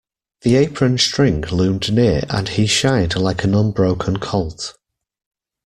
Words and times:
The 0.41 0.55
apron 0.55 0.97
string 0.97 1.41
loomed 1.41 1.93
near 1.93 2.23
and 2.27 2.49
he 2.49 2.65
shied 2.65 3.15
like 3.17 3.43
an 3.43 3.53
unbroken 3.53 4.17
colt. 4.17 4.73